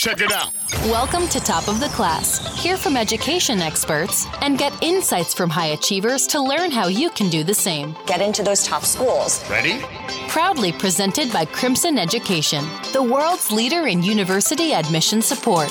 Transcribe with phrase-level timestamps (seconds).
[0.00, 0.50] Check it out.
[0.86, 2.58] Welcome to Top of the Class.
[2.62, 7.28] Hear from education experts and get insights from high achievers to learn how you can
[7.28, 7.94] do the same.
[8.06, 9.46] Get into those top schools.
[9.50, 9.78] Ready?
[10.26, 15.68] Proudly presented by Crimson Education, the world's leader in university admission support.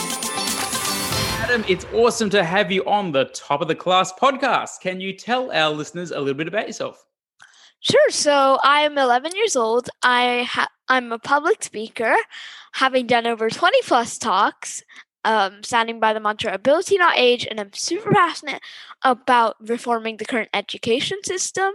[1.39, 4.79] Adam, it's awesome to have you on the Top of the Class podcast.
[4.79, 7.03] Can you tell our listeners a little bit about yourself?
[7.79, 8.11] Sure.
[8.11, 9.89] So I'm 11 years old.
[10.03, 12.15] I ha- I'm a public speaker,
[12.73, 14.83] having done over 20 plus talks,
[15.25, 18.61] um, standing by the mantra "ability not age," and I'm super passionate
[19.03, 21.73] about reforming the current education system.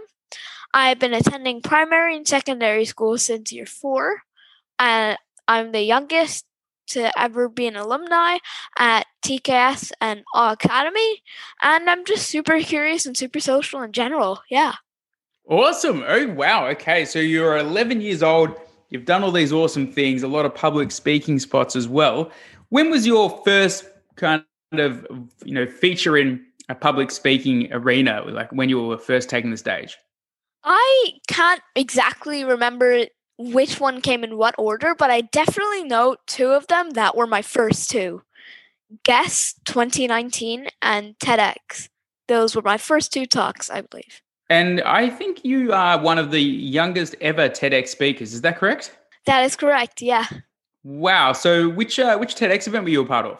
[0.73, 4.23] I've been attending primary and secondary school since year four,
[4.79, 5.17] and
[5.47, 6.45] I'm the youngest
[6.87, 8.37] to ever be an alumni
[8.77, 11.23] at TKS and Awe Academy,
[11.61, 14.41] and I'm just super curious and super social in general.
[14.49, 14.73] Yeah.
[15.47, 16.03] Awesome.
[16.07, 16.67] Oh, wow.
[16.69, 17.05] Okay.
[17.05, 18.55] So you're 11 years old.
[18.89, 22.31] You've done all these awesome things, a lot of public speaking spots as well.
[22.69, 23.85] When was your first
[24.15, 25.05] kind of,
[25.43, 29.57] you know, feature in a public speaking arena, like when you were first taking the
[29.57, 29.97] stage?
[30.63, 33.05] I can't exactly remember
[33.37, 37.27] which one came in what order, but I definitely know two of them that were
[37.27, 38.23] my first two.
[39.03, 41.89] GESS 2019 and TEDx.
[42.27, 44.21] Those were my first two talks, I believe.
[44.49, 48.33] And I think you are one of the youngest ever TEDx speakers.
[48.33, 48.95] Is that correct?
[49.25, 50.01] That is correct.
[50.01, 50.25] Yeah.
[50.83, 51.33] Wow.
[51.33, 53.39] So which uh, which TEDx event were you a part of?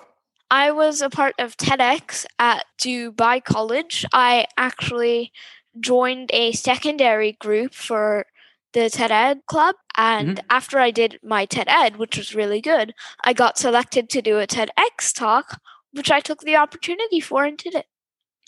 [0.49, 4.05] I was a part of TEDx at Dubai College.
[4.13, 5.31] I actually
[5.79, 8.25] joined a secondary group for
[8.73, 9.75] the TED Ed Club.
[9.97, 10.47] And mm-hmm.
[10.49, 14.39] after I did my TED Ed, which was really good, I got selected to do
[14.39, 15.59] a TEDx talk,
[15.93, 17.87] which I took the opportunity for and did it.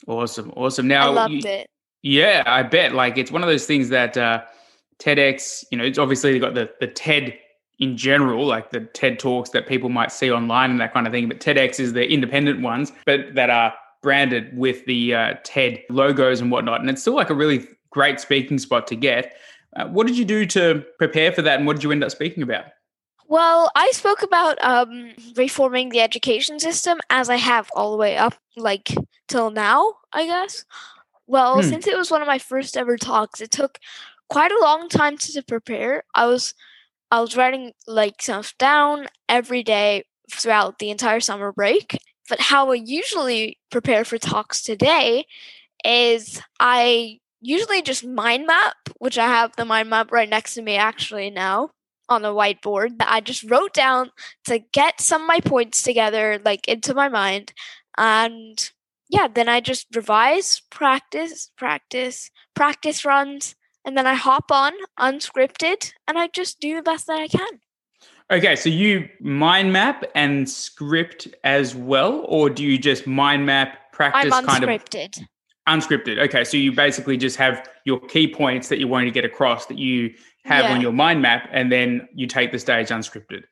[0.06, 0.52] Awesome.
[0.56, 0.88] Awesome.
[0.88, 1.70] Now, I loved you, it.
[2.08, 2.94] Yeah, I bet.
[2.94, 4.44] Like it's one of those things that uh,
[4.98, 7.38] TEDx, you know, it's obviously got the the TED
[7.80, 11.12] in general, like the TED talks that people might see online and that kind of
[11.12, 11.28] thing.
[11.28, 16.40] But TEDx is the independent ones, but that are branded with the uh, TED logos
[16.40, 16.80] and whatnot.
[16.80, 19.36] And it's still like a really great speaking spot to get.
[19.76, 22.12] Uh, what did you do to prepare for that, and what did you end up
[22.12, 22.66] speaking about?
[23.28, 28.16] Well, I spoke about um, reforming the education system as I have all the way
[28.16, 28.96] up, like
[29.28, 30.64] till now, I guess.
[31.28, 31.70] Well, hmm.
[31.70, 33.80] since it was one of my first ever talks, it took
[34.30, 36.04] quite a long time to, to prepare.
[36.16, 36.54] I was
[37.12, 41.98] I was writing like stuff down every day throughout the entire summer break.
[42.30, 45.26] But how I usually prepare for talks today
[45.86, 50.62] is I usually just mind map, which I have the mind map right next to
[50.62, 51.70] me actually now
[52.10, 54.12] on the whiteboard that I just wrote down
[54.46, 57.54] to get some of my points together, like into my mind.
[57.98, 58.72] And
[59.10, 65.94] yeah, then I just revise, practice, practice, practice runs, and then I hop on unscripted
[66.08, 67.60] and I just do the best that I can.
[68.30, 73.94] Okay, so you mind map and script as well, or do you just mind map
[73.94, 75.24] practice I'm kind of unscripted?
[75.70, 76.20] Unscripted.
[76.20, 79.68] Okay, so you basically just have your key points that you want to get across
[79.68, 80.14] that you
[80.44, 80.74] have yeah.
[80.74, 83.44] on your mind map, and then you take the stage unscripted.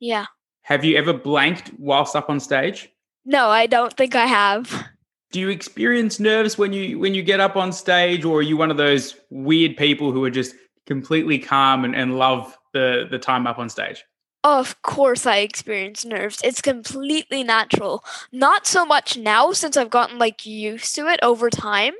[0.00, 0.26] Yeah.
[0.62, 2.90] Have you ever blanked whilst up on stage?
[3.24, 4.84] No, I don't think I have
[5.34, 8.56] do you experience nerves when you when you get up on stage or are you
[8.56, 10.54] one of those weird people who are just
[10.86, 14.04] completely calm and, and love the the time up on stage?
[14.44, 16.40] Of course i experience nerves.
[16.44, 18.04] It's completely natural.
[18.30, 21.94] Not so much now since i've gotten like used to it over time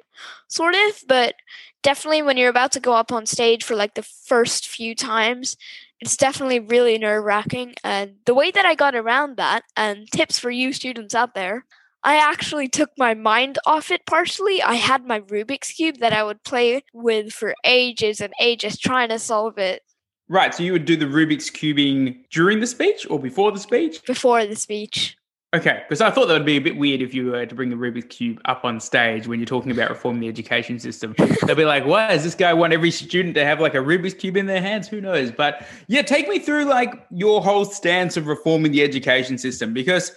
[0.47, 1.35] sort of but
[1.83, 5.57] definitely when you're about to go up on stage for like the first few times
[5.99, 10.39] it's definitely really nerve wracking and the way that i got around that and tips
[10.39, 11.65] for you students out there
[12.05, 14.63] I actually took my mind off it partially.
[14.63, 19.09] I had my Rubik's Cube that I would play with for ages and ages trying
[19.09, 19.83] to solve it.
[20.29, 20.55] Right.
[20.55, 24.05] So you would do the Rubik's Cubing during the speech or before the speech?
[24.07, 25.17] Before the speech.
[25.55, 25.83] Okay.
[25.89, 27.77] Because I thought that would be a bit weird if you were to bring the
[27.77, 31.15] Rubik's Cube up on stage when you're talking about reforming the education system.
[31.47, 34.15] They'll be like, why does this guy want every student to have like a Rubik's
[34.15, 34.89] Cube in their hands?
[34.89, 35.31] Who knows?
[35.31, 40.13] But yeah, take me through like your whole stance of reforming the education system because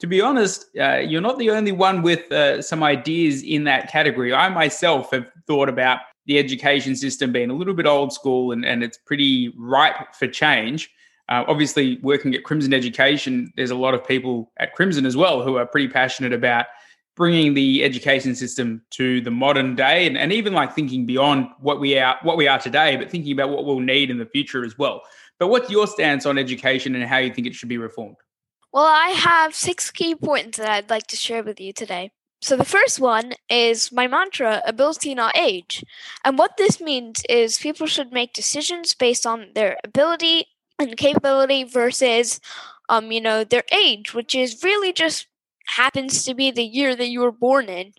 [0.00, 3.90] to be honest, uh, you're not the only one with uh, some ideas in that
[3.90, 4.32] category.
[4.32, 8.64] I myself have thought about the education system being a little bit old school and,
[8.64, 10.90] and it's pretty ripe for change.
[11.28, 15.42] Uh, obviously, working at Crimson Education, there's a lot of people at Crimson as well
[15.42, 16.66] who are pretty passionate about
[17.16, 21.78] bringing the education system to the modern day and, and even like thinking beyond what
[21.78, 24.64] we are what we are today, but thinking about what we'll need in the future
[24.64, 25.00] as well.
[25.38, 28.16] But what's your stance on education and how you think it should be reformed?
[28.74, 32.10] Well, I have six key points that I'd like to share with you today.
[32.42, 35.84] So, the first one is my mantra ability, not age.
[36.24, 40.46] And what this means is people should make decisions based on their ability
[40.80, 42.40] and capability versus
[42.88, 45.28] um, you know, their age, which is really just
[45.68, 47.92] happens to be the year that you were born in.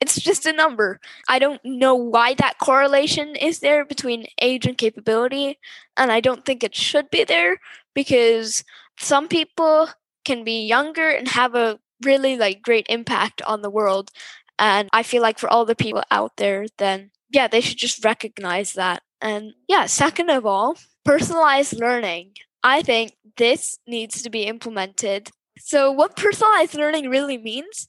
[0.00, 0.98] It's just a number.
[1.28, 5.58] I don't know why that correlation is there between age and capability,
[5.98, 7.60] and I don't think it should be there
[7.94, 8.64] because
[8.98, 9.90] some people
[10.24, 14.10] can be younger and have a really like great impact on the world.
[14.58, 18.04] And I feel like for all the people out there, then yeah, they should just
[18.04, 19.02] recognize that.
[19.20, 22.32] And yeah, second of all, personalized learning.
[22.62, 25.30] I think this needs to be implemented.
[25.58, 27.88] So, what personalized learning really means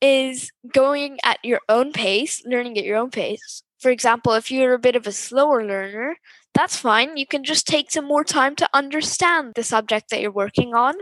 [0.00, 3.62] is going at your own pace, learning at your own pace.
[3.78, 6.16] For example, if you're a bit of a slower learner,
[6.54, 7.16] that's fine.
[7.16, 10.94] You can just take some more time to understand the subject that you're working on.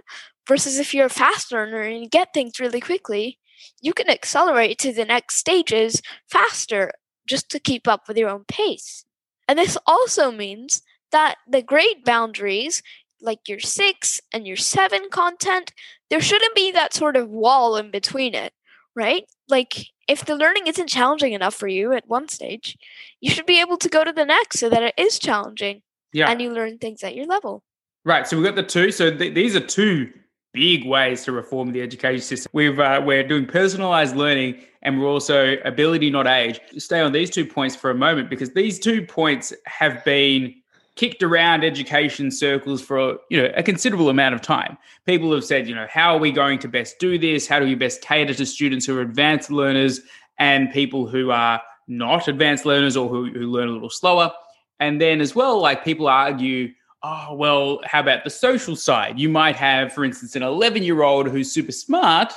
[0.49, 3.39] Versus if you're a fast learner and you get things really quickly,
[3.83, 6.93] you can accelerate to the next stages faster
[7.29, 9.05] just to keep up with your own pace.
[9.47, 12.83] And this also means that the grade boundaries,
[13.21, 15.73] like your six and your seven content,
[16.11, 18.53] there shouldn't be that sort of wall in between it,
[18.97, 19.25] right?
[19.49, 22.77] Like if the learning isn't challenging enough for you at one stage,
[23.21, 25.83] you should be able to go to the next so that it is challenging.
[26.13, 26.31] Yeah.
[26.31, 27.63] And you learn things at your level.
[28.05, 28.27] Right.
[28.27, 28.91] So we've got the two.
[28.91, 30.11] So th- these are two
[30.59, 32.51] big ways to reform the education system.
[32.53, 36.61] We've uh, we're doing personalized learning and we're also ability not age.
[36.79, 40.53] Stay on these two points for a moment because these two points have been
[40.97, 44.77] kicked around education circles for you know a considerable amount of time.
[45.07, 47.47] People have said, you know, how are we going to best do this?
[47.47, 50.01] How do we best cater to students who are advanced learners
[50.41, 54.33] and people who are not advanced learners or who, who learn a little slower?
[54.81, 56.73] And then as well, like people argue,
[57.03, 59.19] oh, well, how about the social side?
[59.19, 62.33] You might have, for instance, an 11 year old who's super smart.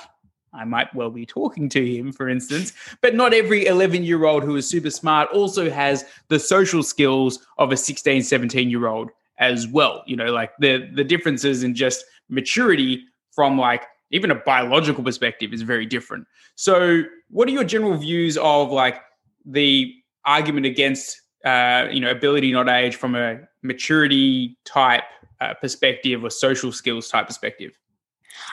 [0.53, 4.43] I might well be talking to him, for instance, but not every 11 year old
[4.43, 9.11] who is super smart also has the social skills of a 16, 17 year old
[9.37, 10.03] as well.
[10.05, 15.53] You know, like the, the differences in just maturity from like even a biological perspective
[15.53, 16.27] is very different.
[16.55, 19.01] So, what are your general views of like
[19.45, 19.93] the
[20.25, 25.03] argument against uh, you know ability not age from a maturity type
[25.39, 27.77] uh, perspective or social skills type perspective?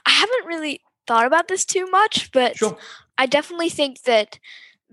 [0.06, 2.76] I haven't really thought about this too much, but sure.
[3.16, 4.38] I definitely think that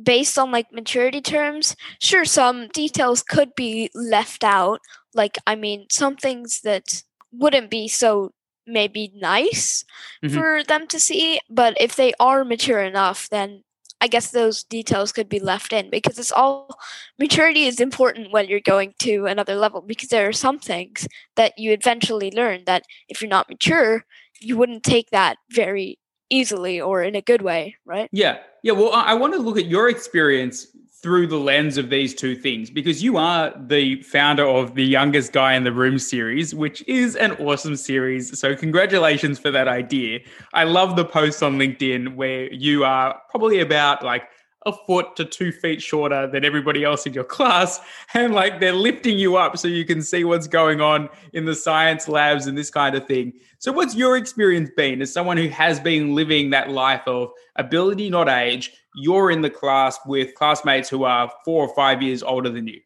[0.02, 4.82] based on like maturity terms, sure, some details could be left out.
[5.14, 8.34] Like, I mean, some things that wouldn't be so
[8.68, 9.86] maybe nice
[10.24, 10.36] mm-hmm.
[10.36, 13.64] for them to see, but if they are mature enough, then
[14.06, 16.78] I guess those details could be left in because it's all
[17.18, 21.08] maturity is important when you're going to another level because there are some things
[21.38, 24.06] that you eventually learn that if you're not mature,
[24.40, 25.98] you wouldn't take that very
[26.30, 28.08] easily or in a good way, right?
[28.12, 28.38] Yeah.
[28.62, 28.74] Yeah.
[28.74, 30.68] Well, I want to look at your experience
[31.06, 35.32] through the lens of these two things because you are the founder of the youngest
[35.32, 38.40] guy in the room series which is an awesome series.
[38.40, 40.22] So congratulations for that idea.
[40.56, 44.24] I love the posts on linkedin where you are probably about like
[44.66, 47.80] a foot to two feet shorter than everybody else in your class
[48.14, 51.56] and like they're lifting you up so you can see what's going on in the
[51.56, 55.48] science labs and this kind of thing so what's your experience been as someone who
[55.50, 60.90] has been living that life of ability not age you're in the class with classmates
[60.90, 62.80] who are four or five years older than you?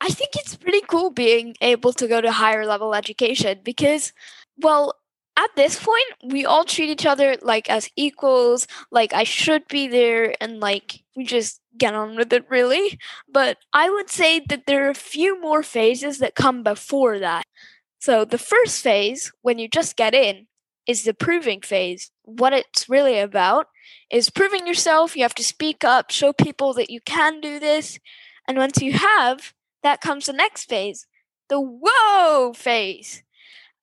[0.00, 4.12] I think it's pretty cool being able to go to higher level education because,
[4.58, 4.94] well,
[5.36, 9.88] at this point, we all treat each other like as equals, like I should be
[9.88, 12.98] there, and like we just get on with it, really.
[13.28, 17.44] But I would say that there are a few more phases that come before that.
[17.98, 20.46] So, the first phase, when you just get in,
[20.86, 22.10] is the proving phase.
[22.22, 23.68] What it's really about
[24.10, 25.16] is proving yourself.
[25.16, 27.98] You have to speak up, show people that you can do this.
[28.46, 31.06] And once you have, that comes the next phase
[31.48, 33.23] the whoa phase.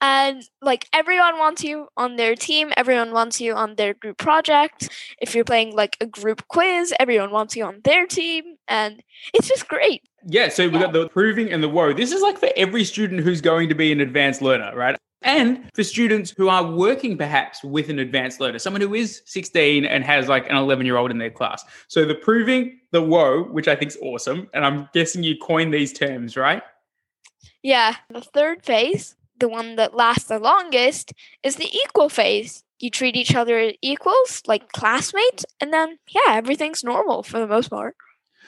[0.02, 4.90] And like everyone wants you on their team, everyone wants you on their group project.
[5.22, 8.56] If you're playing like a group quiz, everyone wants you on their team.
[8.68, 9.04] And
[9.34, 10.02] it's just great.
[10.26, 11.94] Yeah, so we got the proving and the whoa.
[11.94, 14.98] This is like for every student who's going to be an advanced learner, right?
[15.24, 19.86] And for students who are working perhaps with an advanced learner, someone who is 16
[19.86, 21.64] and has like an 11 year old in their class.
[21.88, 24.50] So the proving, the whoa, which I think is awesome.
[24.54, 26.64] And I'm guessing you coined these terms, right?
[27.62, 27.96] Yeah.
[28.10, 31.12] The third phase, the one that lasts the longest,
[31.44, 32.64] is the equal phase.
[32.80, 37.48] You treat each other as equals, like classmates, and then, yeah, everything's normal for the
[37.48, 37.96] most part.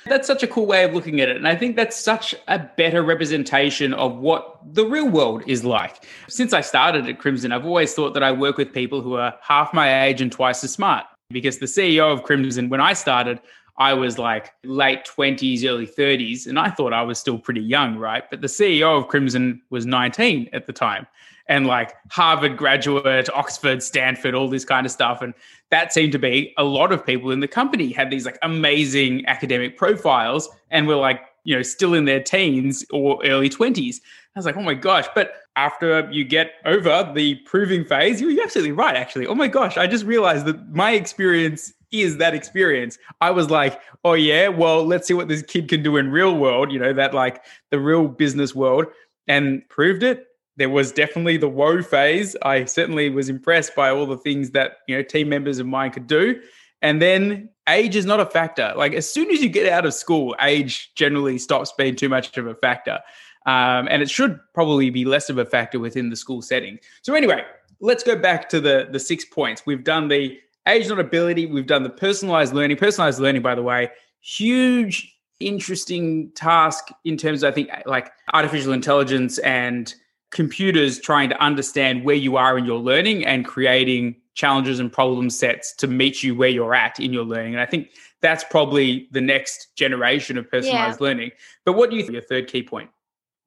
[0.05, 1.37] That's such a cool way of looking at it.
[1.37, 6.05] And I think that's such a better representation of what the real world is like.
[6.27, 9.33] Since I started at Crimson, I've always thought that I work with people who are
[9.41, 11.05] half my age and twice as smart.
[11.29, 13.39] Because the CEO of Crimson, when I started,
[13.77, 17.97] I was like late 20s, early 30s, and I thought I was still pretty young,
[17.97, 18.23] right?
[18.29, 21.07] But the CEO of Crimson was 19 at the time.
[21.47, 25.21] and like Harvard graduate, Oxford, Stanford, all this kind of stuff.
[25.21, 25.33] And
[25.69, 29.25] that seemed to be a lot of people in the company had these like amazing
[29.25, 33.97] academic profiles and were like, you know, still in their teens or early 20s.
[34.35, 35.05] I was like, oh my gosh.
[35.13, 39.27] But after you get over the proving phase, you're absolutely right, actually.
[39.27, 42.97] Oh my gosh, I just realized that my experience is that experience.
[43.21, 46.35] I was like, oh yeah, well, let's see what this kid can do in real
[46.35, 48.87] world, you know, that like the real business world,
[49.27, 52.35] and proved it there was definitely the whoa phase.
[52.43, 55.91] I certainly was impressed by all the things that you know team members of mine
[55.91, 56.39] could do.
[56.81, 58.73] And then age is not a factor.
[58.75, 62.37] Like as soon as you get out of school, age generally stops being too much
[62.37, 62.99] of a factor.
[63.45, 66.79] Um, and it should probably be less of a factor within the school setting.
[67.01, 67.43] So anyway,
[67.79, 69.65] let's go back to the the six points.
[69.65, 71.45] We've done the age not ability.
[71.45, 72.77] We've done the personalized learning.
[72.77, 73.89] Personalized learning, by the way,
[74.21, 79.93] huge, interesting task in terms of I think like artificial intelligence and
[80.31, 85.29] computers trying to understand where you are in your learning and creating challenges and problem
[85.29, 87.53] sets to meet you where you're at in your learning.
[87.53, 87.89] And I think
[88.21, 91.07] that's probably the next generation of personalized yeah.
[91.07, 91.31] learning.
[91.65, 92.89] But what do you think your third key point?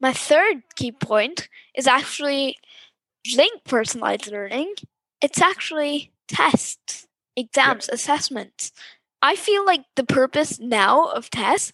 [0.01, 2.57] My third key point is actually
[3.35, 4.75] link personalized learning.
[5.23, 7.07] It's actually tests,
[7.37, 8.73] exams, assessments.
[9.23, 11.73] I feel like the purpose now of tests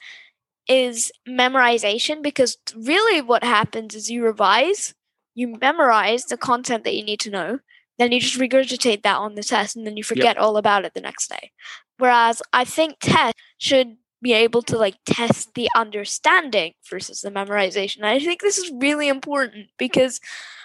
[0.68, 4.94] is memorization because really what happens is you revise
[5.35, 7.59] you memorize the content that you need to know,
[7.99, 10.38] then you just regurgitate that on the test and then you forget yep.
[10.38, 11.52] all about it the next day.
[11.99, 17.99] Whereas I think tests should be able to like test the understanding versus the memorization.
[17.99, 20.21] And I think this is really important because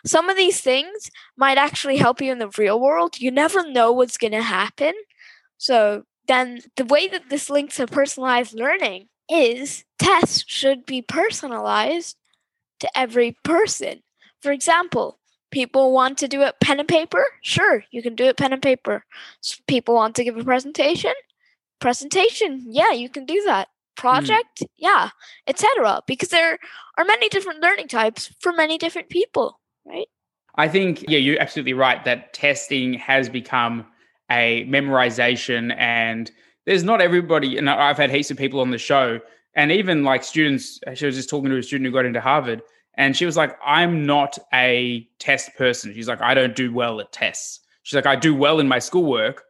[0.05, 3.19] some of these things might actually help you in the real world.
[3.19, 4.93] You never know what's going to happen.
[5.57, 12.15] So then the way that this links to personalized learning is tests should be personalized
[12.79, 14.03] to every person.
[14.41, 15.19] For example,
[15.51, 17.25] people want to do it pen and paper.
[17.41, 19.03] Sure, you can do it pen and paper.
[19.67, 21.13] people want to give a presentation.
[21.79, 23.69] Presentation, yeah, you can do that.
[23.95, 24.67] Project, mm.
[24.77, 25.09] yeah,
[25.47, 26.01] etc.
[26.05, 26.59] Because there
[26.97, 30.07] are many different learning types for many different people, right?
[30.55, 33.85] I think, yeah, you're absolutely right that testing has become
[34.29, 36.31] a memorization and
[36.65, 39.19] there's not everybody and I've had heaps of people on the show
[39.55, 42.61] and even like students she was just talking to a student who got into Harvard
[42.95, 45.93] and she was like, I'm not a test person.
[45.93, 47.61] She's like, I don't do well at tests.
[47.83, 49.43] She's like, I do well in my schoolwork,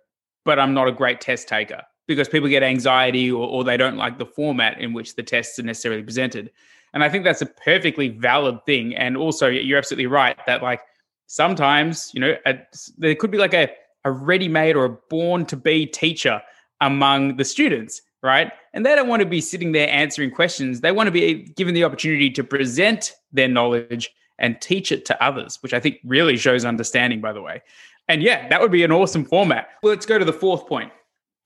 [0.46, 3.98] but I'm not a great test taker because people get anxiety or, or they don't
[3.98, 6.52] like the format in which the tests are necessarily presented.
[6.94, 8.96] And I think that's a perfectly valid thing.
[8.96, 10.82] And also, you're absolutely right that, like,
[11.28, 12.60] sometimes, you know, a,
[12.98, 13.70] there could be like a,
[14.06, 16.42] a ready made or a born to be teacher
[16.80, 18.52] among the students right?
[18.74, 20.82] And they don't want to be sitting there answering questions.
[20.82, 25.24] They want to be given the opportunity to present their knowledge and teach it to
[25.24, 27.62] others, which I think really shows understanding, by the way.
[28.08, 29.70] And yeah, that would be an awesome format.
[29.82, 30.92] Well, let's go to the fourth point.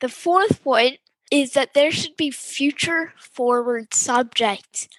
[0.02, 1.00] The fourth point
[1.32, 4.90] is that there should be future forward subjects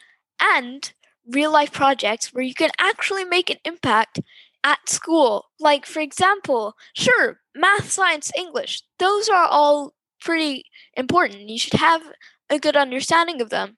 [0.40, 0.92] and
[1.26, 4.21] real life projects where you can actually make an impact
[4.64, 5.47] at school.
[5.61, 10.64] Like, for example, sure, math, science, English, those are all pretty
[10.97, 11.49] important.
[11.49, 12.02] You should have
[12.49, 13.76] a good understanding of them.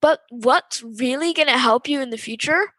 [0.00, 2.72] But what's really going to help you in the future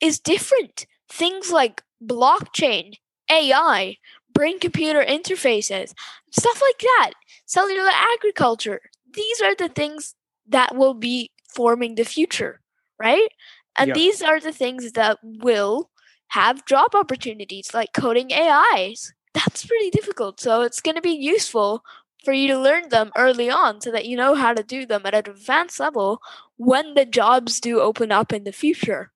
[0.00, 0.86] is different.
[1.08, 2.94] Things like blockchain,
[3.30, 3.96] AI,
[4.34, 5.94] brain computer interfaces,
[6.30, 7.12] stuff like that,
[7.46, 8.80] cellular agriculture.
[9.12, 10.14] These are the things
[10.48, 12.60] that will be forming the future,
[12.98, 13.28] right?
[13.76, 15.90] And these are the things that will
[16.28, 19.12] have job opportunities like coding AIs.
[19.34, 20.40] That's pretty difficult.
[20.40, 21.84] So it's going to be useful
[22.24, 25.02] for you to learn them early on so that you know how to do them
[25.04, 26.20] at an advanced level
[26.56, 29.10] when the jobs do open up in the future.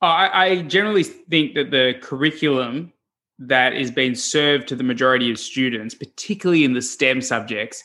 [0.00, 2.92] Uh, I, I generally think that the curriculum
[3.48, 7.82] that is being served to the majority of students, particularly in the STEM subjects,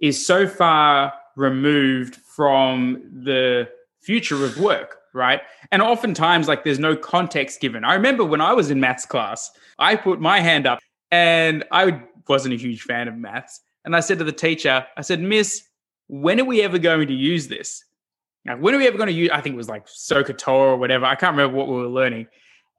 [0.00, 3.68] is so far removed from the
[4.00, 5.40] future of work, right?
[5.72, 7.84] And oftentimes, like, there's no context given.
[7.84, 10.78] I remember when I was in maths class, I put my hand up
[11.10, 13.60] and I wasn't a huge fan of maths.
[13.84, 15.62] And I said to the teacher, I said, Miss,
[16.08, 17.84] when are we ever going to use this?
[18.44, 19.30] Now, when are we ever going to use?
[19.32, 21.06] I think it was like SOHCAHTOA or whatever.
[21.06, 22.26] I can't remember what we were learning.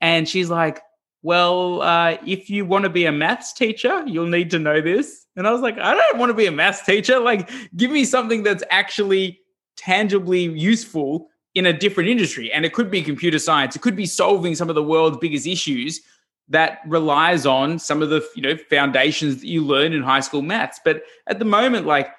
[0.01, 0.81] And she's like,
[1.25, 5.25] well, uh, if you want to be a maths teacher, you'll need to know this.
[5.35, 7.19] And I was like, I don't want to be a maths teacher.
[7.19, 9.39] Like, give me something that's actually
[9.75, 12.51] tangibly useful in a different industry.
[12.53, 13.75] And it could be computer science.
[13.75, 15.99] It could be solving some of the world's biggest issues
[16.49, 20.43] that relies on some of the you know foundations that you learn in high school
[20.43, 22.09] maths but at the moment like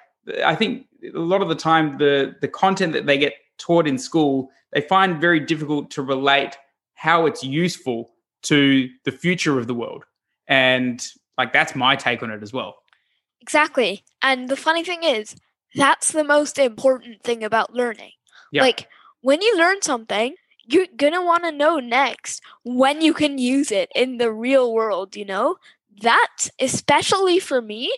[0.43, 0.85] i think
[1.15, 4.81] a lot of the time the the content that they get taught in school they
[4.81, 6.57] find very difficult to relate
[6.95, 8.11] how it's useful
[8.43, 10.05] to the future of the world.
[10.47, 11.05] And
[11.37, 12.75] like that's my take on it as well.
[13.41, 14.03] Exactly.
[14.21, 15.35] And the funny thing is,
[15.75, 18.11] that's the most important thing about learning.
[18.51, 18.63] Yeah.
[18.63, 18.87] Like
[19.21, 23.89] when you learn something, you're gonna want to know next when you can use it
[23.95, 25.57] in the real world, you know?
[26.01, 27.91] That, especially for me,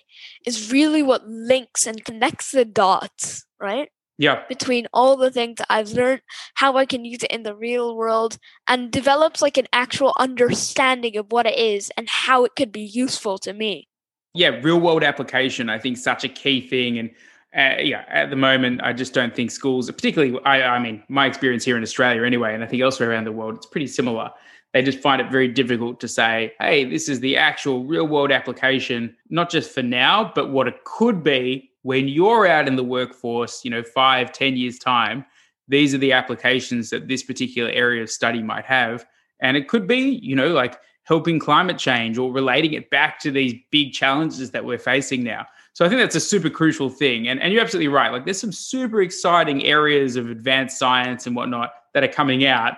[0.45, 3.91] is really what links and connects the dots, right?
[4.19, 4.43] Yeah.
[4.49, 6.21] Between all the things I've learned,
[6.55, 11.15] how I can use it in the real world, and develops like an actual understanding
[11.15, 13.87] of what it is and how it could be useful to me.
[14.33, 16.99] Yeah, real world application, I think, such a key thing.
[16.99, 17.09] And
[17.55, 21.25] uh, yeah, at the moment, I just don't think schools, particularly, I, I mean, my
[21.25, 24.31] experience here in Australia anyway, and I think elsewhere around the world, it's pretty similar.
[24.73, 28.33] They just find it very difficult to say, hey, this is the actual real world
[28.33, 32.83] application, not just for now, but what it could be when you're out in the
[32.83, 35.25] workforce, you know, five, ten years' time.
[35.67, 39.05] These are the applications that this particular area of study might have.
[39.39, 43.31] And it could be, you know, like helping climate change or relating it back to
[43.31, 45.45] these big challenges that we're facing now.
[45.73, 47.27] So I think that's a super crucial thing.
[47.27, 48.11] And, and you're absolutely right.
[48.11, 52.73] Like there's some super exciting areas of advanced science and whatnot that are coming out.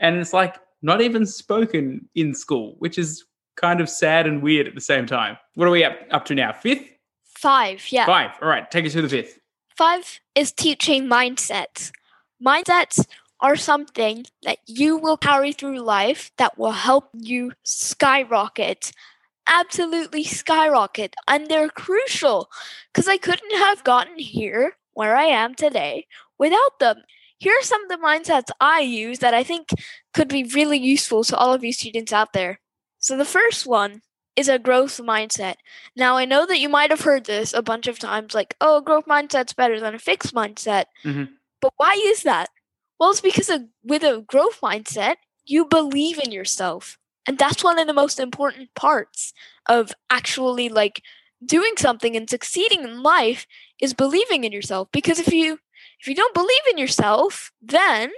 [0.00, 3.24] And it's like not even spoken in school, which is
[3.56, 5.36] kind of sad and weird at the same time.
[5.54, 6.52] What are we up, up to now?
[6.52, 6.97] Fifth?
[7.40, 8.04] Five, yeah.
[8.04, 8.32] Five.
[8.42, 8.68] All right.
[8.68, 9.38] Take us to the fifth.
[9.76, 11.92] Five is teaching mindsets.
[12.44, 13.06] Mindsets
[13.40, 18.90] are something that you will carry through life that will help you skyrocket.
[19.46, 21.14] Absolutely skyrocket.
[21.28, 22.50] And they're crucial
[22.92, 26.08] because I couldn't have gotten here where I am today
[26.40, 27.04] without them.
[27.38, 29.68] Here are some of the mindsets I use that I think
[30.12, 32.58] could be really useful to all of you students out there.
[32.98, 34.02] So, the first one
[34.38, 35.56] is a growth mindset.
[35.96, 38.78] Now, I know that you might have heard this a bunch of times like, oh,
[38.78, 40.84] a growth mindset's better than a fixed mindset.
[41.04, 41.30] Mhm.
[41.60, 42.50] But why is that?
[42.98, 46.98] Well, it's because of, with a growth mindset, you believe in yourself.
[47.26, 49.32] And that's one of the most important parts
[49.68, 51.02] of actually like
[51.44, 53.46] doing something and succeeding in life
[53.80, 54.88] is believing in yourself.
[54.92, 55.58] Because if you
[56.00, 58.10] if you don't believe in yourself, then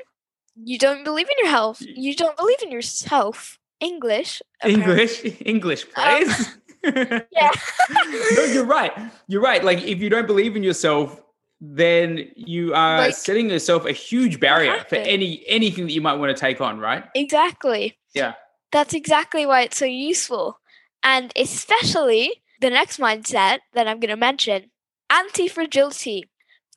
[0.57, 1.81] you don't believe in your health.
[1.81, 3.59] You don't believe in yourself.
[3.81, 4.43] English.
[4.63, 4.93] apparently.
[4.93, 6.57] English, English, Um, please.
[7.33, 7.51] Yeah.
[8.37, 8.93] no, you're right.
[9.29, 9.63] You're right.
[9.63, 11.21] Like if you don't believe in yourself,
[11.61, 16.15] then you are Like- setting yourself a huge barrier for any anything that you might
[16.15, 17.05] want to take on, right?
[17.15, 17.99] Exactly.
[18.15, 18.33] Yeah.
[18.73, 20.59] That's exactly why it's so useful.
[21.03, 24.71] And especially the next mindset that I'm going to mention
[25.11, 26.25] anti fragility.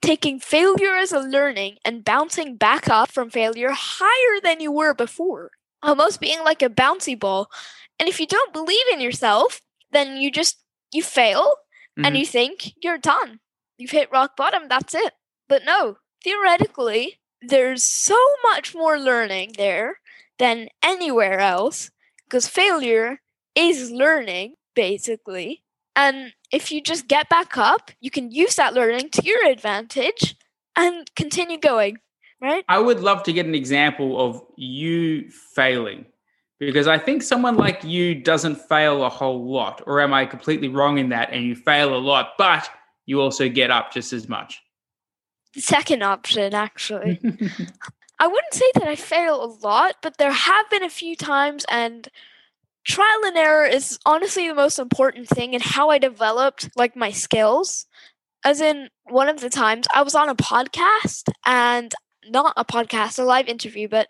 [0.02, 4.94] Taking failure as a learning and bouncing back up from failure higher than you were
[4.94, 5.52] before.
[5.84, 7.50] Almost being like a bouncy ball.
[8.00, 11.56] And if you don't believe in yourself, then you just you fail
[11.98, 12.20] and Mhm.
[12.20, 13.40] you think you're done.
[13.78, 15.14] You've hit rock bottom, that's it.
[15.48, 20.00] But no, theoretically, there's so much more learning there
[20.40, 21.92] than anywhere else
[22.26, 23.22] because failure
[23.56, 25.64] is learning, basically.
[25.96, 30.36] And if you just get back up, you can use that learning to your advantage
[30.76, 31.98] and continue going,
[32.44, 32.66] right?
[32.68, 36.06] I would love to get an example of you failing
[36.60, 39.82] because I think someone like you doesn't fail a whole lot.
[39.86, 41.32] Or am I completely wrong in that?
[41.32, 42.70] And you fail a lot, but
[43.06, 44.62] you also get up just as much.
[45.56, 47.20] The second option, actually.
[48.20, 51.66] I wouldn't say that I fail a lot, but there have been a few times,
[51.70, 52.08] and
[52.86, 57.12] trial and error is honestly the most important thing in how I developed like my
[57.12, 57.86] skills.
[58.46, 61.94] As in, one of the times I was on a podcast, and
[62.30, 64.08] not a podcast, a live interview, but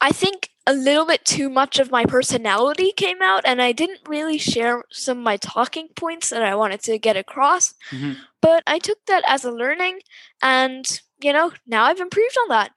[0.00, 4.00] I think a little bit too much of my personality came out, and I didn't
[4.06, 7.74] really share some of my talking points that I wanted to get across.
[7.90, 8.16] Mhm.
[8.42, 10.00] But I took that as a learning,
[10.42, 10.84] and
[11.20, 12.70] you know, now I've improved on that.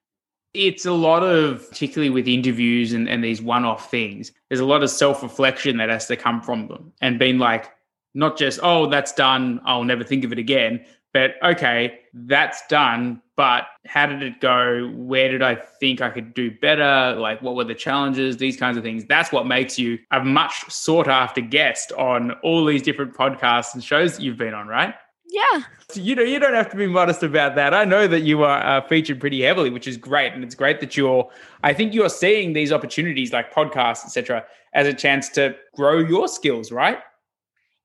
[0.54, 4.84] it's a lot of particularly with interviews and, and these one-off things there's a lot
[4.84, 7.72] of self-reflection that has to come from them and being like
[8.16, 13.22] not just oh that's done i'll never think of it again but okay that's done
[13.38, 17.56] but how did it go where did i think i could do better like what
[17.56, 21.42] were the challenges these kinds of things that's what makes you a much sought after
[21.42, 24.94] guest on all these different podcasts and shows that you've been on right
[25.34, 25.62] Yeah,
[25.94, 27.74] you know, you don't have to be modest about that.
[27.74, 30.82] I know that you are uh, featured pretty heavily, which is great, and it's great
[30.82, 31.30] that you're.
[31.64, 34.44] I think you're seeing these opportunities like podcasts, etc.,
[34.74, 37.00] as a chance to grow your skills, right?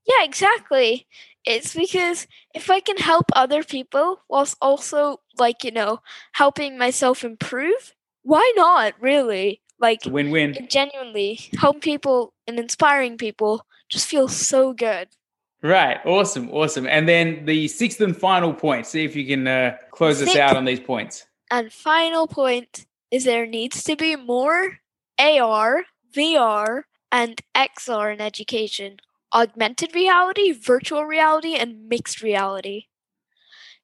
[0.06, 1.06] yeah, exactly.
[1.46, 6.00] It's because if I can help other people whilst also, like, you know,
[6.32, 9.62] helping myself improve, why not, really?
[9.78, 10.66] Like, It's a win-win.
[10.68, 15.08] genuinely helping people and inspiring people just feels so good.
[15.62, 15.98] Right.
[16.04, 16.50] Awesome.
[16.50, 16.86] Awesome.
[16.86, 18.86] And then the sixth and final point.
[18.86, 21.26] See if you can uh, close us out on these points.
[21.50, 24.80] And final point is there needs to be more
[25.18, 26.82] AR, VR
[27.12, 28.98] and XR in education
[29.36, 32.86] augmented reality, virtual reality, and mixed reality.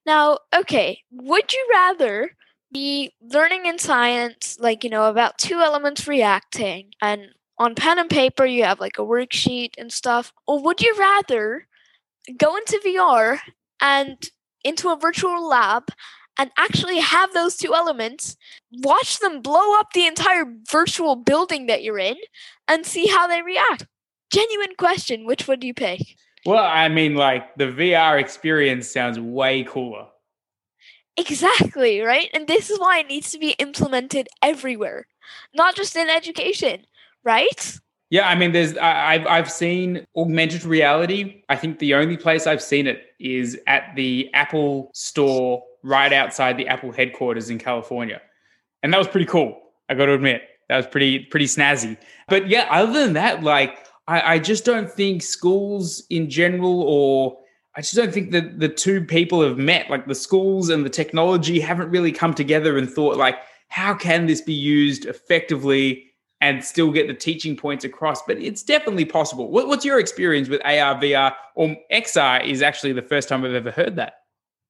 [0.06, 2.36] Now, okay, would you rather
[2.72, 7.26] be learning in science, like, you know, about two elements reacting, and
[7.58, 10.32] on pen and paper you have like a worksheet and stuff?
[10.46, 11.68] Or would you rather
[12.38, 13.40] go into VR
[13.80, 14.18] and
[14.64, 15.88] into a virtual lab
[16.38, 18.36] and actually have those two elements,
[18.72, 22.16] watch them blow up the entire virtual building that you're in,
[22.68, 23.86] and see how they react?
[24.32, 25.26] Genuine question.
[25.26, 26.16] Which one do you pick?
[26.46, 30.06] Well, I mean, like the VR experience sounds way cooler.
[31.16, 32.30] Exactly, right?
[32.32, 35.06] And this is why it needs to be implemented everywhere,
[35.54, 36.86] not just in education,
[37.22, 37.78] right?
[38.08, 41.44] Yeah, I mean, there's I, I've I've seen augmented reality.
[41.48, 46.56] I think the only place I've seen it is at the Apple store right outside
[46.56, 48.20] the Apple headquarters in California,
[48.82, 49.60] and that was pretty cool.
[49.88, 51.98] I got to admit, that was pretty pretty snazzy.
[52.28, 53.78] But yeah, other than that, like
[54.12, 57.38] I, I just don't think schools in general or
[57.74, 59.88] I just don't think that the two people have met.
[59.88, 63.36] Like the schools and the technology haven't really come together and thought, like,
[63.68, 66.04] how can this be used effectively
[66.42, 68.22] and still get the teaching points across?
[68.26, 69.50] But it's definitely possible.
[69.50, 72.46] What, what's your experience with AR, VR, or XR?
[72.46, 74.16] Is actually the first time I've ever heard that.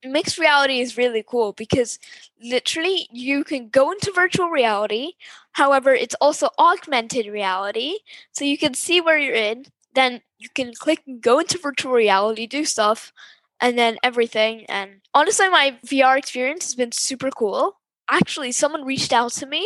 [0.04, 1.98] Mixed reality is really cool because
[2.42, 5.12] literally you can go into virtual reality.
[5.52, 7.98] However, it's also augmented reality.
[8.32, 11.92] So you can see where you're in, then you can click and go into virtual
[11.92, 13.12] reality, do stuff,
[13.60, 14.66] and then everything.
[14.68, 17.78] And honestly, my VR experience has been super cool.
[18.10, 19.64] Actually, someone reached out to me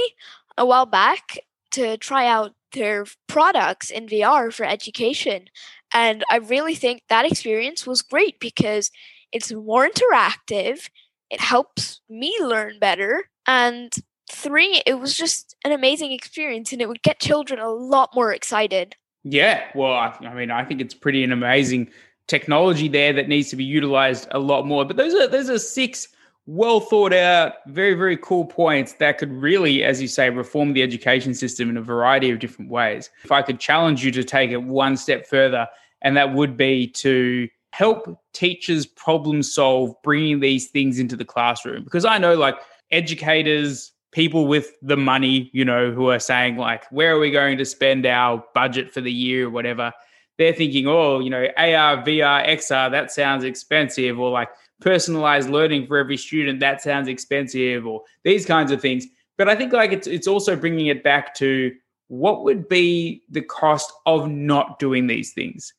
[0.59, 1.38] a while back
[1.72, 5.46] to try out their products in VR for education.
[5.94, 8.90] And I really think that experience was great because
[9.37, 10.88] it's more interactive,
[11.31, 13.92] it helps me learn better, and
[14.31, 18.33] three, it was just an amazing experience and it would get children a lot more
[18.33, 18.96] excited.
[19.25, 21.90] Yeah, well, I, I, mean, I think it's pretty an amazing
[22.29, 24.85] technology there that needs to be utilized a lot more.
[24.85, 26.09] But those are those are six
[26.46, 30.83] well thought out, very very cool points that could really, as you say, reform the
[30.83, 33.11] education system in a variety of different ways.
[33.25, 35.66] If I could challenge you to take it one step further,
[36.03, 41.85] and that would be to help teachers problem solve bringing these things into the classroom,
[41.85, 42.57] because I know like
[42.91, 47.59] educators people with the money, you know, who are saying, like, where are we going
[47.59, 49.93] to spend our budget for the year or whatever?
[50.39, 54.49] They're thinking, oh, you know, AR, VR, XR, that sounds expensive, or like
[54.81, 59.07] personalized learning for every student, that sounds expensive, or these kinds of things.
[59.37, 61.75] But I think like it's it's also bringing it back to
[62.09, 65.75] what would be the cost of not doing these things.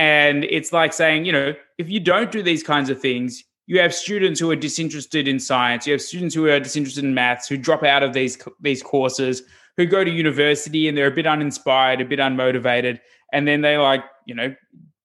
[0.00, 3.78] And it's like saying, you know, if you don't do these kinds of things, you
[3.80, 5.86] have students who are disinterested in science.
[5.86, 9.42] You have students who are disinterested in maths, who drop out of these these courses,
[9.76, 12.98] who go to university and they're a bit uninspired, a bit unmotivated,
[13.34, 14.54] and then they like you know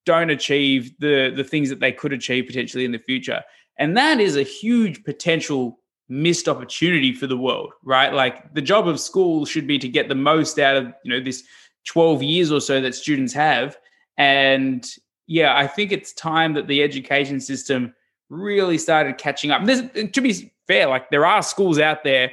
[0.05, 3.43] don't achieve the the things that they could achieve potentially in the future.
[3.77, 5.77] And that is a huge potential
[6.07, 8.13] missed opportunity for the world, right?
[8.13, 11.19] Like the job of school should be to get the most out of you know
[11.19, 11.43] this
[11.85, 13.77] 12 years or so that students have.
[14.17, 14.87] And
[15.27, 17.93] yeah, I think it's time that the education system
[18.29, 19.65] really started catching up.
[19.65, 22.31] There's, to be fair, like there are schools out there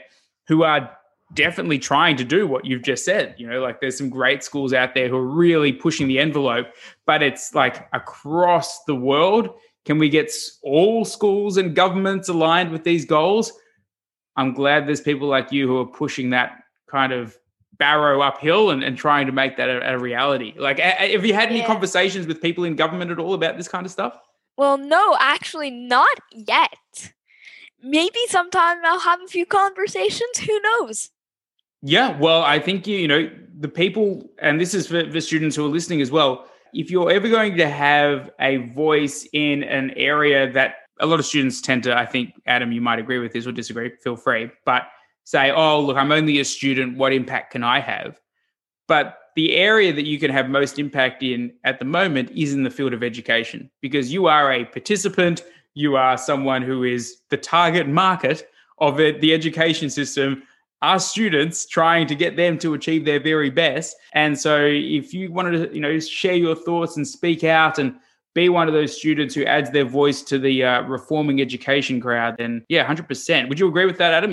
[0.49, 0.91] who are
[1.35, 3.35] definitely trying to do what you've just said.
[3.39, 6.67] You know, like there's some great schools out there who are really pushing the envelope,
[7.07, 9.51] but it's like across the world.
[9.85, 10.31] Can we get
[10.63, 13.53] all schools and governments aligned with these goals?
[14.37, 17.37] I'm glad there's people like you who are pushing that kind of
[17.83, 20.55] barrow uphill and, and trying to make that a, a reality.
[20.57, 21.67] Like, have you had any yeah.
[21.67, 24.17] conversations with people in government at all about this kind of stuff?
[24.57, 27.13] Well, no, actually, not yet.
[27.83, 30.39] Maybe sometime I'll have a few conversations.
[30.47, 31.11] Who knows?
[31.83, 35.57] Yeah, well, I think you, you know the people, and this is for, for students
[35.57, 36.47] who are listening as well.
[36.73, 41.27] If you're ever going to have a voice in an area that a lot of
[41.27, 43.91] students tend to, I think, Adam, you might agree with this or disagree.
[44.05, 44.85] Feel free, but
[45.25, 46.97] say, "Oh, look, I'm only a student.
[46.97, 48.21] What impact can I have?"
[48.89, 52.65] But the area that you can have most impact in at the moment is in
[52.65, 55.43] the field of education because you are a participant,
[55.75, 60.43] you are someone who is the target market of the education system
[60.83, 63.97] are students trying to get them to achieve their very best.
[64.15, 67.95] And so if you wanted to, you know, share your thoughts and speak out and
[68.35, 72.35] be one of those students who adds their voice to the uh, reforming education crowd,
[72.39, 73.49] then yeah, 100%.
[73.49, 74.33] Would you agree with that, Adam?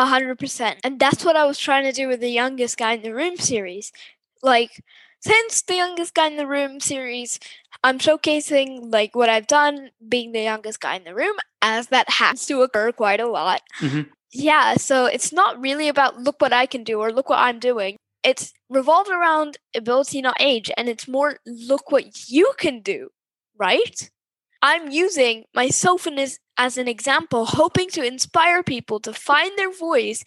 [0.00, 0.80] A hundred percent.
[0.82, 3.36] And that's what I was trying to do with the youngest guy in the room
[3.36, 3.92] series
[4.42, 4.82] like
[5.20, 7.38] since the youngest guy in the room series
[7.84, 12.08] i'm showcasing like what i've done being the youngest guy in the room as that
[12.08, 14.08] has to occur quite a lot mm-hmm.
[14.32, 17.58] yeah so it's not really about look what i can do or look what i'm
[17.58, 23.08] doing it's revolved around ability, not age, and it's more look what you can do,
[23.58, 24.10] right?
[24.62, 30.22] I'm using myself as, as an example, hoping to inspire people to find their voice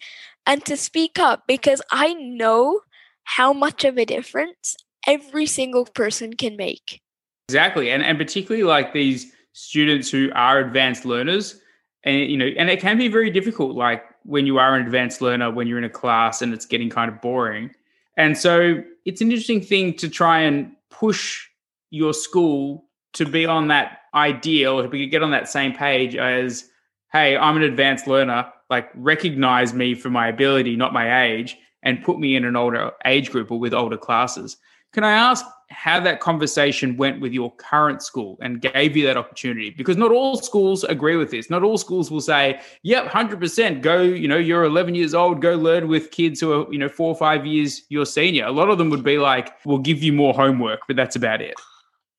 [0.46, 2.80] and to speak up because I know
[3.24, 7.00] how much of a difference every single person can make.
[7.48, 7.90] Exactly.
[7.90, 11.60] And and particularly like these students who are advanced learners
[12.04, 15.20] and you know and it can be very difficult like when you are an advanced
[15.20, 17.70] learner when you're in a class and it's getting kind of boring.
[18.16, 21.46] And so it's an interesting thing to try and push
[21.90, 22.83] your school
[23.14, 26.68] to be on that ideal or to get on that same page as
[27.12, 32.02] hey, I'm an advanced learner, like recognize me for my ability, not my age and
[32.02, 34.56] put me in an older age group or with older classes.
[34.92, 39.16] Can I ask how that conversation went with your current school and gave you that
[39.16, 39.70] opportunity?
[39.70, 41.50] Because not all schools agree with this.
[41.50, 45.42] Not all schools will say, "Yep, hundred percent, go." You know, you're 11 years old,
[45.42, 48.46] go learn with kids who are you know four or five years your senior.
[48.46, 51.42] A lot of them would be like, "We'll give you more homework, but that's about
[51.42, 51.54] it."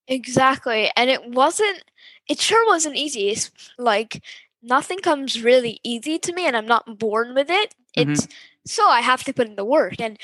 [0.07, 1.83] Exactly, and it wasn't.
[2.27, 3.29] It sure wasn't easy.
[3.29, 4.23] It's like
[4.61, 7.75] nothing comes really easy to me, and I'm not born with it.
[7.95, 8.31] It's mm-hmm
[8.67, 10.01] so I have to put in the work.
[10.01, 10.17] And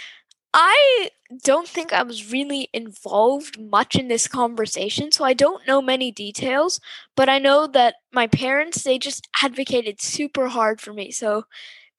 [0.54, 1.10] I
[1.44, 6.12] don't think I was really involved much in this conversation, so I don't know many
[6.12, 6.80] details,
[7.16, 11.12] but I know that my parents, they just advocated super hard for me.
[11.12, 11.46] So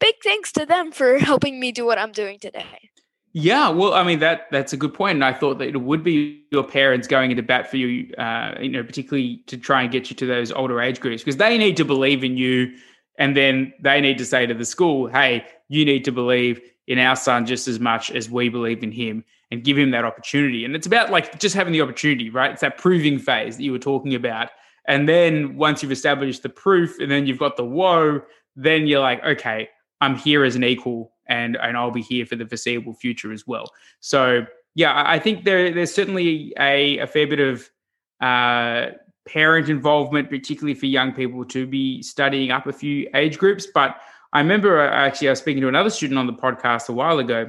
[0.00, 2.91] big thanks to them for helping me do what I'm doing today.
[3.34, 6.04] Yeah, well, I mean that that's a good point, and I thought that it would
[6.04, 9.90] be your parents going into bat for you, uh, you know, particularly to try and
[9.90, 12.74] get you to those older age groups because they need to believe in you
[13.18, 16.98] and then they need to say to the school, hey, you need to believe in
[16.98, 20.64] our son just as much as we believe in him and give him that opportunity.
[20.64, 22.50] And it's about like just having the opportunity, right?
[22.50, 24.48] It's that proving phase that you were talking about.
[24.88, 28.22] And then once you've established the proof and then you've got the whoa,
[28.56, 29.68] then you're like, okay,
[30.02, 33.46] I'm here as an equal and, and I'll be here for the foreseeable future as
[33.46, 33.66] well.
[34.00, 37.70] So yeah, I think there, there's certainly a, a fair bit of
[38.20, 38.90] uh,
[39.28, 43.68] parent involvement, particularly for young people to be studying up a few age groups.
[43.72, 43.96] But
[44.32, 47.20] I remember uh, actually I was speaking to another student on the podcast a while
[47.20, 47.48] ago,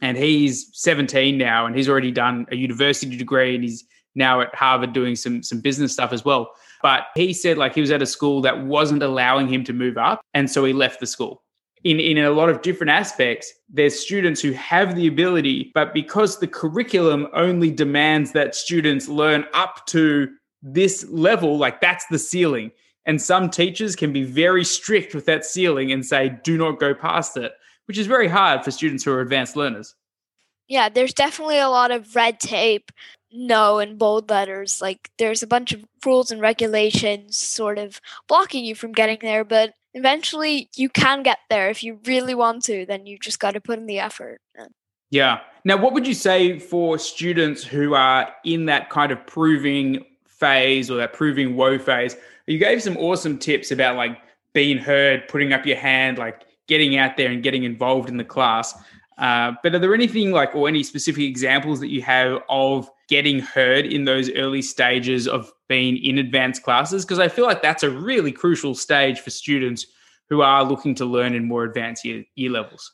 [0.00, 3.84] and he's 17 now, and he's already done a university degree, and he's
[4.14, 6.52] now at Harvard doing some some business stuff as well.
[6.80, 9.98] But he said like he was at a school that wasn't allowing him to move
[9.98, 11.42] up, and so he left the school.
[11.86, 16.40] In, in a lot of different aspects, there's students who have the ability, but because
[16.40, 20.28] the curriculum only demands that students learn up to
[20.60, 22.72] this level, like that's the ceiling.
[23.04, 26.92] And some teachers can be very strict with that ceiling and say, do not go
[26.92, 27.52] past it,
[27.86, 29.94] which is very hard for students who are advanced learners.
[30.66, 32.90] Yeah, there's definitely a lot of red tape,
[33.30, 34.82] no, in bold letters.
[34.82, 39.44] Like there's a bunch of rules and regulations sort of blocking you from getting there,
[39.44, 43.52] but eventually you can get there if you really want to, then you just got
[43.52, 44.40] to put in the effort.
[45.10, 45.40] Yeah.
[45.64, 50.04] Now, what would you say for students who are in that kind of proving
[50.36, 52.16] phase or that proving whoa phase.
[52.46, 54.18] You gave some awesome tips about like
[54.52, 58.24] being heard, putting up your hand, like getting out there and getting involved in the
[58.24, 58.74] class.
[59.18, 63.40] Uh, but are there anything like or any specific examples that you have of getting
[63.40, 67.04] heard in those early stages of being in advanced classes?
[67.04, 69.86] Because I feel like that's a really crucial stage for students
[70.28, 72.92] who are looking to learn in more advanced year, year levels.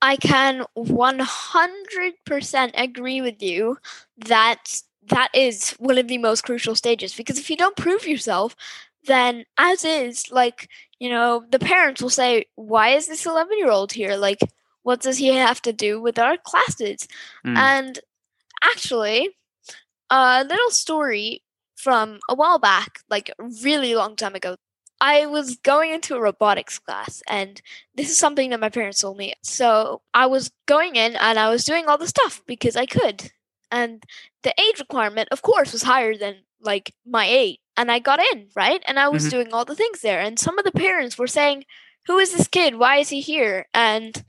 [0.00, 3.78] I can 100% agree with you
[4.18, 8.56] that that is one of the most crucial stages because if you don't prove yourself,
[9.04, 13.70] then as is, like, you know, the parents will say, Why is this 11 year
[13.70, 14.16] old here?
[14.16, 14.38] Like,
[14.82, 17.08] what does he have to do with our classes?
[17.46, 17.56] Mm.
[17.56, 17.98] And
[18.62, 19.30] actually,
[20.10, 21.42] a little story
[21.82, 24.56] from a while back, like a really long time ago.
[25.00, 27.60] I was going into a robotics class, and
[27.96, 29.34] this is something that my parents told me.
[29.42, 33.32] So I was going in and I was doing all the stuff because I could
[33.72, 34.04] and
[34.42, 38.46] the age requirement of course was higher than like my eight and i got in
[38.54, 39.30] right and i was mm-hmm.
[39.30, 41.64] doing all the things there and some of the parents were saying
[42.06, 44.24] who is this kid why is he here and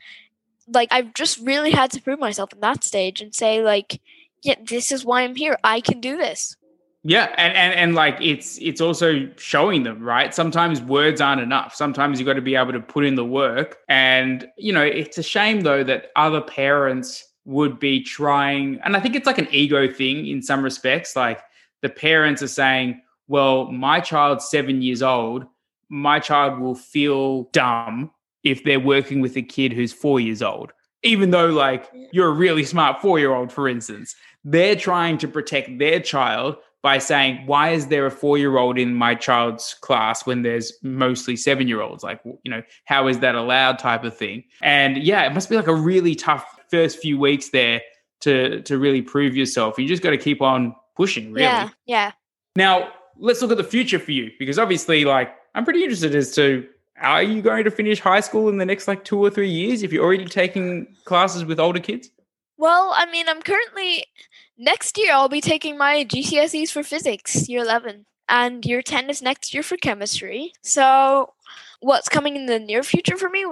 [0.68, 4.02] like i've just really had to prove myself in that stage and say like
[4.42, 6.56] yeah this is why i'm here i can do this
[7.04, 10.34] yeah, and, and and like it's it's also showing them, right?
[10.34, 11.76] Sometimes words aren't enough.
[11.76, 13.80] Sometimes you got to be able to put in the work.
[13.90, 19.02] And you know, it's a shame though that other parents would be trying, and I
[19.02, 21.16] think it's like an ego thing in some respects.
[21.16, 21.42] Like
[21.82, 25.46] the parents are saying, well, my child's seven years old.
[25.90, 28.12] My child will feel dumb
[28.44, 30.72] if they're working with a kid who's four years old,
[31.04, 34.16] even though, like, you're a really smart four year old, for instance.
[34.44, 38.78] They're trying to protect their child by saying, why is there a four year old
[38.78, 42.04] in my child's class when there's mostly seven year olds?
[42.04, 44.44] Like, you know, how is that allowed type of thing?
[44.62, 47.82] And yeah, it must be like a really tough first few weeks there
[48.20, 49.80] to to really prove yourself.
[49.80, 51.46] You just got to keep on pushing, really.
[51.46, 52.12] Yeah, yeah.
[52.56, 56.36] Now, let's look at the future for you because obviously, like, I'm pretty interested as
[56.36, 56.68] to
[57.02, 59.84] are you going to finish high school in the next like two or three years
[59.84, 62.10] if you're already taking classes with older kids?
[62.58, 64.06] Well, I mean, I'm currently
[64.58, 69.22] next year I'll be taking my GCSEs for physics, year 11, and year 10 is
[69.22, 70.54] next year for chemistry.
[70.62, 71.34] So,
[71.80, 73.46] what's coming in the near future for me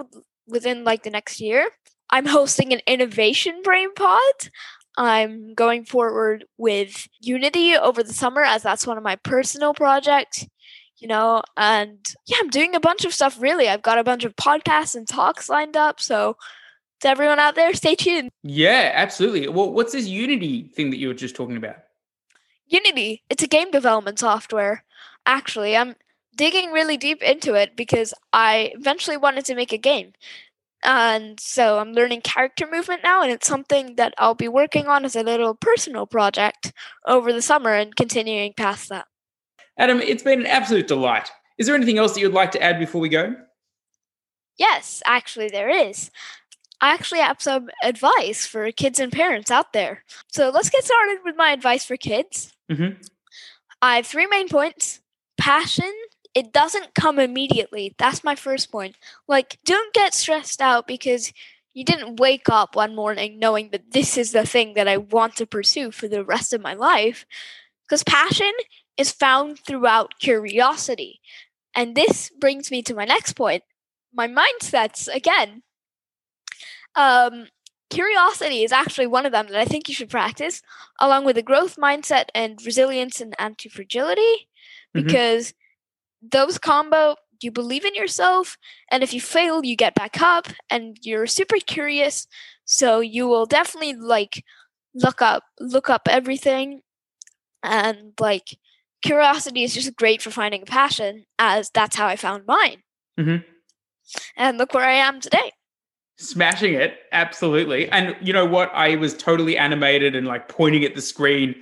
[0.47, 1.69] within like the next year?
[2.09, 4.49] I'm hosting an innovation brain pod.
[4.97, 10.45] I'm going forward with Unity over the summer as that's one of my personal projects,
[10.97, 13.69] you know, and yeah, I'm doing a bunch of stuff really.
[13.69, 16.35] I've got a bunch of podcasts and talks lined up, so
[17.01, 18.29] to everyone out there, stay tuned.
[18.43, 19.47] Yeah, absolutely.
[19.47, 21.75] Well, what's this Unity thing that you were just talking about?
[22.67, 24.83] Unity, it's a game development software.
[25.25, 25.95] Actually, I'm
[26.35, 30.13] digging really deep into it because I eventually wanted to make a game.
[30.83, 35.05] And so I'm learning character movement now, and it's something that I'll be working on
[35.05, 36.73] as a little personal project
[37.05, 39.05] over the summer and continuing past that.
[39.77, 41.29] Adam, it's been an absolute delight.
[41.57, 43.35] Is there anything else that you'd like to add before we go?
[44.57, 46.09] Yes, actually, there is.
[46.81, 50.03] I actually have some advice for kids and parents out there.
[50.31, 52.53] So let's get started with my advice for kids.
[52.71, 53.01] Mm-hmm.
[53.81, 54.99] I have three main points
[55.37, 55.91] passion,
[56.33, 57.95] it doesn't come immediately.
[57.97, 58.95] That's my first point.
[59.27, 61.33] Like, don't get stressed out because
[61.73, 65.35] you didn't wake up one morning knowing that this is the thing that I want
[65.37, 67.25] to pursue for the rest of my life.
[67.83, 68.51] Because passion
[68.97, 71.19] is found throughout curiosity.
[71.75, 73.63] And this brings me to my next point
[74.13, 75.63] my mindsets again.
[76.95, 77.47] Um,
[77.89, 80.61] curiosity is actually one of them that I think you should practice,
[80.99, 84.47] along with a growth mindset and resilience and anti fragility,
[84.95, 85.03] Mhm.
[85.05, 85.53] because
[86.21, 88.57] those combo, you believe in yourself,
[88.91, 92.27] and if you fail, you get back up, and you're super curious.
[92.65, 94.43] So you will definitely like
[94.93, 96.81] look up look up everything,
[97.63, 98.57] and like
[99.01, 102.83] curiosity is just great for finding a passion, as that's how I found mine.
[103.19, 103.43] Mhm.
[104.35, 105.53] And look where I am today.
[106.21, 107.89] Smashing it, absolutely.
[107.89, 108.71] And you know what?
[108.75, 111.55] I was totally animated and like pointing at the screen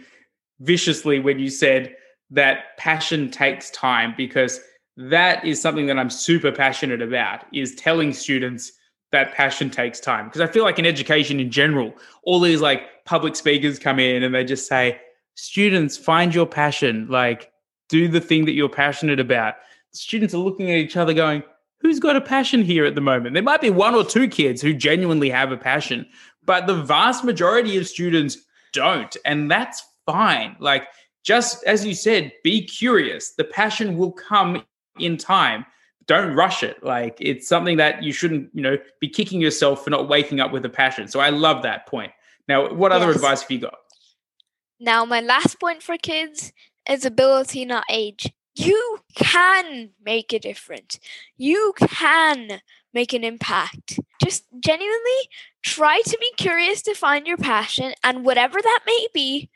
[0.59, 1.95] viciously when you said
[2.31, 4.59] that passion takes time because
[4.97, 8.73] that is something that I'm super passionate about is telling students
[9.13, 11.93] that passion takes time because I feel like in education in general
[12.23, 14.99] all these like public speakers come in and they just say
[15.35, 17.49] students find your passion like
[17.87, 19.55] do the thing that you're passionate about
[19.93, 21.41] students are looking at each other going
[21.81, 24.61] who's got a passion here at the moment there might be one or two kids
[24.61, 26.05] who genuinely have a passion
[26.45, 28.37] but the vast majority of students
[28.73, 30.87] don't and that's fine like
[31.23, 33.31] just as you said, be curious.
[33.31, 34.63] The passion will come
[34.97, 35.65] in time.
[36.07, 36.83] Don't rush it.
[36.83, 40.51] Like it's something that you shouldn't, you know, be kicking yourself for not waking up
[40.51, 41.07] with a passion.
[41.07, 42.11] So I love that point.
[42.47, 43.15] Now, what other Yes.
[43.17, 43.75] advice have you got?
[44.79, 46.51] Now, my last point for kids
[46.89, 48.31] is ability, not age.
[48.55, 50.99] You can make a difference.
[51.37, 52.61] You can
[52.93, 53.99] make an impact.
[54.23, 55.29] Just genuinely
[55.61, 59.49] try to be curious to find your passion, and whatever that may be,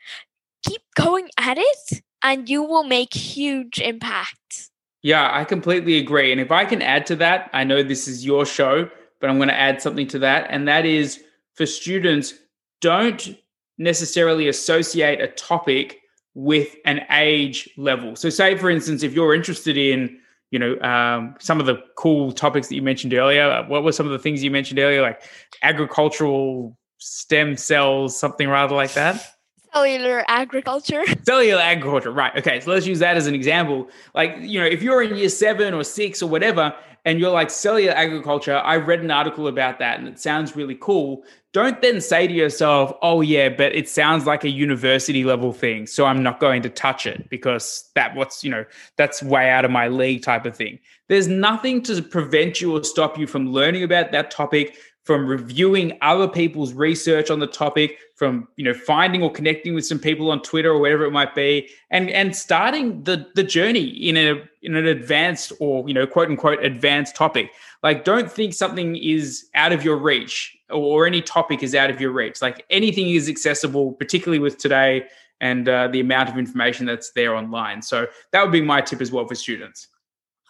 [0.66, 4.70] keep going at it, and you will make huge impacts.
[5.02, 6.32] Yeah, I completely agree.
[6.32, 8.88] And if I can add to that, I know this is your show,
[9.20, 10.46] but I'm going to add something to that.
[10.48, 12.32] And that is for students,
[12.80, 13.36] don't
[13.76, 16.00] necessarily associate a topic
[16.34, 18.16] with an age level.
[18.16, 20.18] So, say, for instance, if you're interested in,
[20.50, 23.92] you know, um, some of the cool topics that you mentioned earlier, uh, what were
[23.92, 25.22] some of the things you mentioned earlier, like
[25.62, 29.33] agricultural stem cells, something rather like that?
[29.74, 31.02] Cellular agriculture.
[31.24, 32.36] cellular agriculture right.
[32.36, 33.88] Okay so let's use that as an example.
[34.14, 37.50] Like you know if you're in year seven or six or whatever and you're like
[37.50, 41.24] cellular agriculture i read an article about that and it sounds really cool.
[41.52, 45.86] Don't then say to yourself oh yeah but it sounds like a university level thing
[45.86, 48.64] so i'm not going to touch it because that what's you know
[48.96, 50.78] that's way out of my league type of thing.
[51.08, 55.96] There's nothing to prevent you or stop you from learning about that topic from reviewing
[56.00, 60.30] other people's research on the topic from you know finding or connecting with some people
[60.30, 64.42] on twitter or whatever it might be and and starting the the journey in a
[64.62, 67.50] in an advanced or you know quote unquote advanced topic
[67.82, 72.00] like don't think something is out of your reach or any topic is out of
[72.00, 75.04] your reach like anything is accessible particularly with today
[75.40, 79.00] and uh, the amount of information that's there online so that would be my tip
[79.00, 79.88] as well for students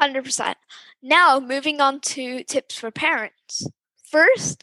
[0.03, 0.57] 100%.
[1.03, 3.65] Now, moving on to tips for parents.
[4.15, 4.63] First,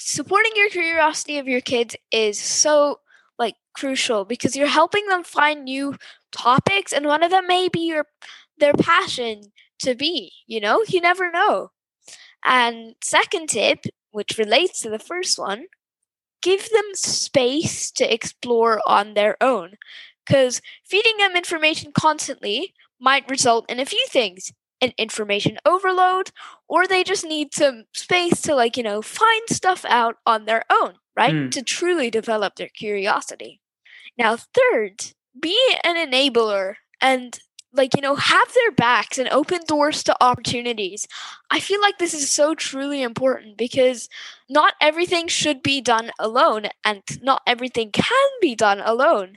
[0.00, 2.98] supporting your curiosity of your kids is so
[3.38, 5.94] like crucial because you're helping them find new
[6.32, 8.06] topics and one of them may be your
[8.58, 10.82] their passion to be, you know?
[10.88, 11.70] You never know.
[12.44, 15.66] And second tip, which relates to the first one,
[16.42, 19.74] give them space to explore on their own.
[20.26, 26.30] Because feeding them information constantly might result in a few things an information overload,
[26.68, 30.64] or they just need some space to, like, you know, find stuff out on their
[30.70, 31.34] own, right?
[31.34, 31.50] Mm.
[31.52, 33.60] To truly develop their curiosity.
[34.16, 37.38] Now, third, be an enabler and
[37.72, 41.06] like you know have their backs and open doors to opportunities
[41.50, 44.08] i feel like this is so truly important because
[44.48, 49.36] not everything should be done alone and not everything can be done alone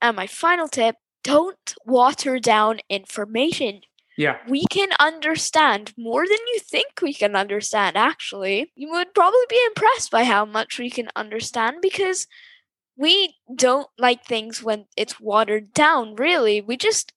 [0.00, 3.80] and my final tip don't water down information
[4.16, 4.38] Yeah.
[4.48, 9.60] we can understand more than you think we can understand actually you would probably be
[9.66, 12.26] impressed by how much we can understand because
[12.96, 17.12] we don't like things when it's watered down really we just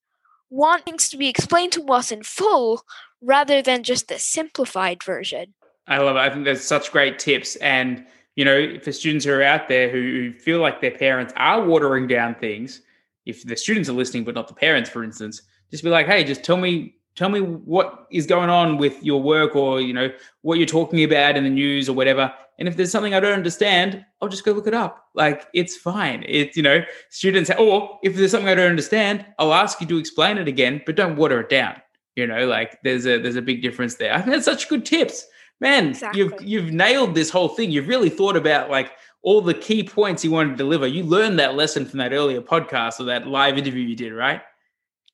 [0.50, 2.82] want things to be explained to us in full
[3.22, 5.54] rather than just the simplified version
[5.90, 6.20] I love it.
[6.20, 7.56] I think there's such great tips.
[7.58, 11.34] And, you know, for students who are out there who, who feel like their parents
[11.36, 12.82] are watering down things,
[13.26, 15.42] if the students are listening, but not the parents, for instance,
[15.72, 19.22] just be like, hey, just tell me, tell me what is going on with your
[19.22, 20.10] work or, you know,
[20.42, 22.34] what you're talking about in the news or whatever.
[22.58, 25.06] And if there's something I don't understand, I'll just go look it up.
[25.16, 26.26] Like it's fine.
[26.28, 29.98] It's, you know, students, or if there's something I don't understand, I'll ask you to
[29.98, 31.82] explain it again, but don't water it down.
[32.16, 34.14] You know, like there's a there's a big difference there.
[34.14, 35.26] I think that's such good tips.
[35.62, 36.20] Man, exactly.
[36.20, 37.72] you've you've nailed this whole thing.
[37.72, 38.92] You've really thought about like
[39.22, 40.86] all the key points you wanted to deliver.
[40.86, 44.42] You learned that lesson from that earlier podcast or that live interview you did, right?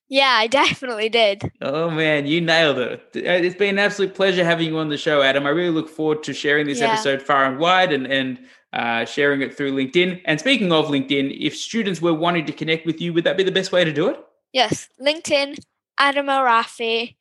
[0.08, 3.00] Yeah i definitely did Oh man, you nailed it.
[3.16, 5.46] Uh, It's been an absolute pleasure having you on the show, Adam.
[5.46, 6.92] I really look forward to sharing this Yeah.
[6.92, 8.38] episode far and wide and and
[8.72, 10.20] uh, sharing it through LinkedIn.
[10.26, 13.42] And speaking of LinkedIn, if students were wanting to connect with you, would that be
[13.42, 14.18] the best way to do it?
[14.52, 15.58] yes linkedin
[15.98, 17.16] adam arafi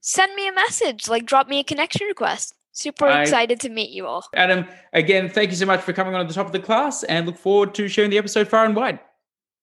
[0.00, 3.90] send me a message like drop me a connection request super I- excited to meet
[3.90, 6.52] you all Adam, again, thank you so much for coming on at the top of
[6.52, 9.00] the class and look forward to sharing the episode far and wide.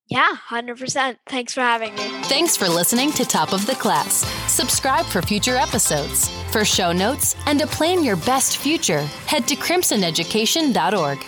[0.08, 4.26] Yeah 100% thanks for having me Thanks for listening to Top of the Class.
[4.52, 6.28] Subscribe for future episodes.
[6.52, 11.20] For show notes and to plan your best future, head to crimsoneducation.org.